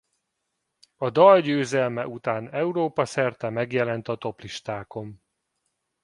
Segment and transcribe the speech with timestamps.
[0.95, 5.21] A dal győzelme után Európa-szerte megjelent a toplistákon.